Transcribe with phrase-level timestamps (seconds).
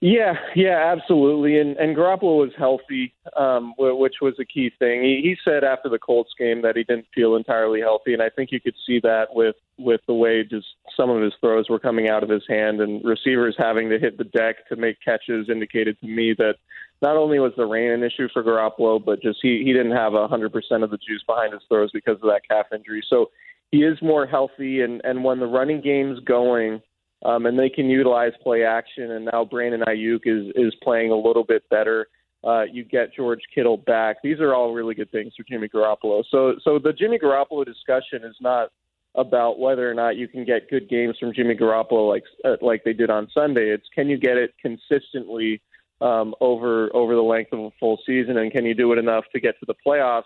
[0.00, 1.58] Yeah, yeah, absolutely.
[1.58, 5.02] And and Garoppolo was healthy, um, which was a key thing.
[5.02, 8.28] He, he said after the Colts game that he didn't feel entirely healthy, and I
[8.28, 11.78] think you could see that with with the way just some of his throws were
[11.78, 15.48] coming out of his hand, and receivers having to hit the deck to make catches
[15.48, 16.56] indicated to me that
[17.00, 20.12] not only was the rain an issue for Garoppolo, but just he he didn't have
[20.12, 23.02] a hundred percent of the juice behind his throws because of that calf injury.
[23.08, 23.30] So
[23.72, 26.82] he is more healthy, and and when the running game's going
[27.24, 29.12] um, and they can utilize play action.
[29.12, 32.08] And now Brandon Aiyuk is is playing a little bit better.
[32.44, 34.18] Uh, you get George Kittle back.
[34.22, 36.22] These are all really good things for Jimmy Garoppolo.
[36.30, 38.70] So so the Jimmy Garoppolo discussion is not
[39.16, 42.84] about whether or not you can get good games from Jimmy Garoppolo like uh, like
[42.84, 43.70] they did on Sunday.
[43.70, 45.62] It's can you get it consistently
[46.00, 49.24] um, over over the length of a full season, and can you do it enough
[49.32, 50.22] to get to the playoffs,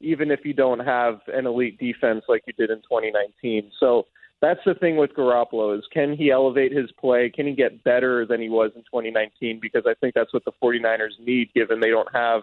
[0.00, 3.72] even if you don't have an elite defense like you did in 2019.
[3.80, 4.06] So
[4.40, 7.30] that's the thing with Garoppolo is can he elevate his play?
[7.30, 9.58] Can he get better than he was in 2019?
[9.60, 12.42] Because I think that's what the 49ers need, given they don't have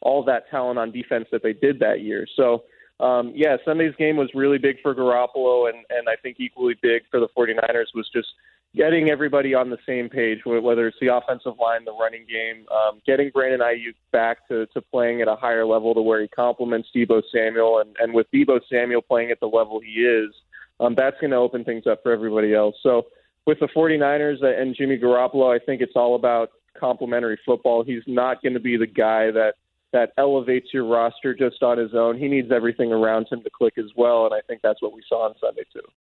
[0.00, 2.26] all that talent on defense that they did that year.
[2.36, 2.64] So,
[3.00, 7.02] um, yeah, Sunday's game was really big for Garoppolo, and, and I think equally big
[7.10, 8.28] for the 49ers was just
[8.74, 13.00] getting everybody on the same page, whether it's the offensive line, the running game, um,
[13.06, 16.88] getting Brandon Aiyuk back to, to playing at a higher level to where he complements
[16.94, 20.32] Deebo Samuel, and, and with Deebo Samuel playing at the level he is–
[20.80, 22.76] um, that's going to open things up for everybody else.
[22.82, 23.06] So
[23.46, 27.84] with the 49ers and Jimmy Garoppolo, I think it's all about complementary football.
[27.84, 29.54] He's not going to be the guy that
[29.92, 32.18] that elevates your roster just on his own.
[32.18, 35.04] He needs everything around him to click as well, and I think that's what we
[35.08, 35.86] saw on Sunday too.